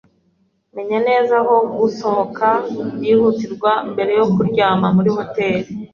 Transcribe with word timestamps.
Menya 0.75 0.97
neza 1.07 1.33
aho 1.41 1.55
gusohoka 1.79 2.47
byihutirwa 2.95 3.71
mbere 3.91 4.11
yo 4.19 4.25
kuryama 4.33 4.87
muri 4.95 5.09
hoteri 5.17 5.67